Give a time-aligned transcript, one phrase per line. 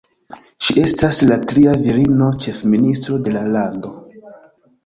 [0.67, 3.93] Ŝi estas la tria virino-ĉefministro de la lando.